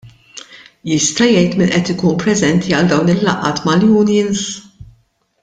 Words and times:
Jista' 0.91 1.27
jgħid 1.33 1.57
min 1.59 1.69
qed 1.75 1.91
ikun 1.95 2.17
preżenti 2.23 2.75
għal 2.79 2.91
dawn 2.95 3.13
il-laqgħat 3.15 3.63
mal-unions? 3.69 4.43